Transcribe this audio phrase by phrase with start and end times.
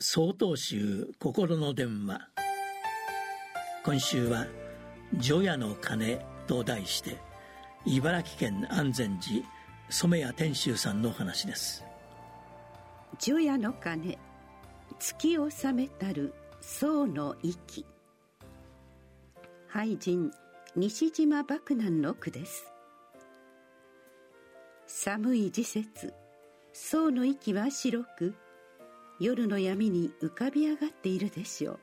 [0.00, 2.20] 総統集心の電話。
[3.84, 4.46] 今週は
[5.18, 7.16] 「除夜の鐘」と題して
[7.84, 9.44] 茨城県安全寺
[9.90, 11.84] 染谷天秀さんの話です。
[13.18, 14.16] 除夜の鐘
[15.00, 17.84] 月を覚めたる僧の息。
[19.68, 20.30] 俳人
[20.76, 22.72] 西島莫南の句です。
[24.86, 26.14] 寒い時節
[26.72, 28.36] 僧の息は白く
[29.20, 31.80] 夜の闇に浮かび上がっているでしょう。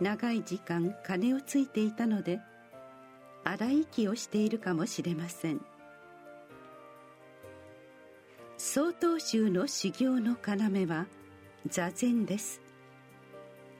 [0.00, 2.40] 長い時間鐘をついていたので
[3.44, 5.60] 荒い息をしているかもしれません。
[8.58, 11.06] 曹洞宗の修行の要は
[11.66, 12.60] 座禅です。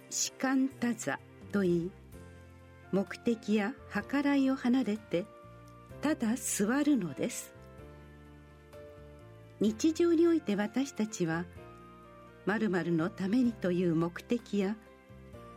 [0.08, 1.18] 士官多座
[1.52, 1.90] といい
[2.92, 3.72] 目的や
[4.10, 5.26] 計らいを離れて
[6.00, 7.54] ただ座るのです。
[9.60, 11.44] 日常において私たちは
[12.46, 14.76] 〇〇のためにという目的や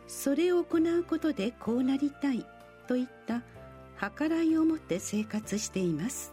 [0.06, 2.44] それを行うことでこうなりたい
[2.88, 3.42] といった
[4.16, 6.32] 計らいを持って生活しています。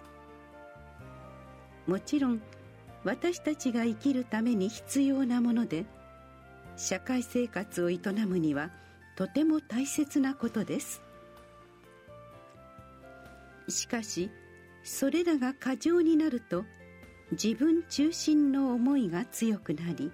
[1.85, 2.41] もちろん
[3.03, 5.85] 私たちが生きるために必要なもので
[6.75, 8.71] 社会生活を営むには
[9.15, 11.01] とても大切なことです。
[13.69, 14.31] しかし
[14.83, 16.65] それらが過剰になると
[17.31, 20.11] 自分中心の思いが強くなり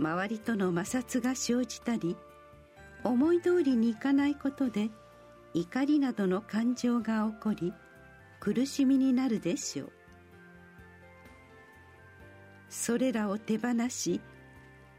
[0.00, 2.16] 周りとの摩擦が生じたり
[3.04, 4.88] 思い通りにいかないことで
[5.52, 7.74] 怒りなどの感情が起こり
[8.40, 9.92] 苦しみになるでしょう。
[12.70, 14.20] それらを手放し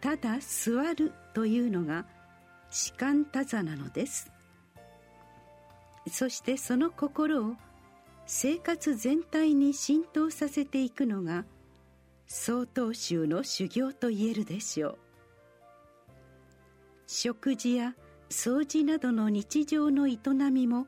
[0.02, 2.06] ただ座るというのが
[2.70, 4.32] 士官多座なのです。
[6.12, 7.56] そしてその心を
[8.28, 11.46] 生活全体に浸透させていくのが
[12.34, 14.98] 「曹洞宗の修行と言えるでしょう。
[17.06, 17.94] 食事や
[18.30, 20.18] 掃除などの日常の営
[20.50, 20.88] みも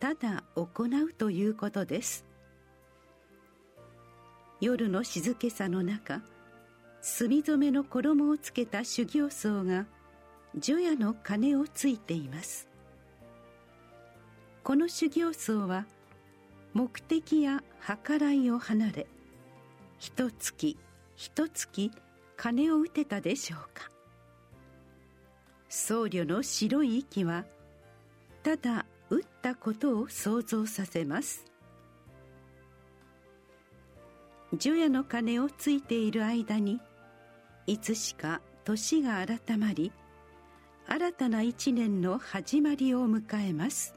[0.00, 2.24] ただ行うということです。
[4.62, 6.22] 夜の静けさの中
[7.02, 9.84] 墨染めの衣をつけた修行僧が
[10.56, 12.66] 除夜の鐘をついています。
[14.64, 15.84] この修行僧は
[16.72, 17.62] 目的や
[18.06, 19.06] 計らいを離れ
[19.98, 20.76] 一月
[21.16, 21.90] 一月
[22.36, 23.88] 鐘を打てたでしょうか？
[25.68, 27.44] 僧侶の白い息は
[28.42, 31.44] ただ打ったことを想像させます。
[34.54, 36.80] 除夜の鐘をついている間に
[37.66, 39.92] いつしか年が改まり
[40.86, 43.94] 新たな一年の始まりを迎えます。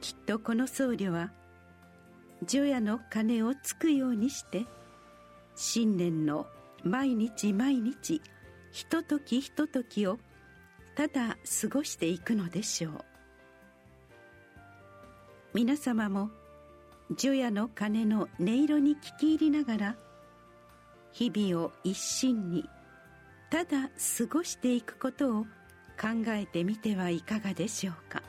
[0.00, 1.32] きっとこの僧侶は
[2.44, 4.66] 除夜の鐘をつくようにして
[5.56, 6.46] 新年の
[6.84, 8.22] 毎日毎日
[8.70, 10.18] ひとときひとときを
[10.94, 13.04] ただ過ごしていくのでしょう。
[15.54, 16.30] 皆様も
[17.16, 19.96] 除夜の鐘の音色に聞き入りながら
[21.10, 22.64] 日々を一心に
[23.50, 25.44] ただ過ごしていくことを
[26.00, 28.22] 考えてみてはいかがでしょうか。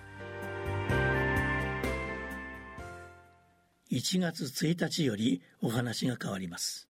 [3.91, 6.88] 1月1日よりお話が変わります。